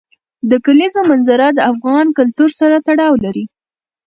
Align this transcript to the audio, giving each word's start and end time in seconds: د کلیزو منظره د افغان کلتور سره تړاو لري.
د 0.49 0.51
کلیزو 0.65 1.01
منظره 1.09 1.47
د 1.53 1.59
افغان 1.71 2.05
کلتور 2.17 2.49
سره 2.59 2.75
تړاو 2.87 3.15
لري. 3.23 3.45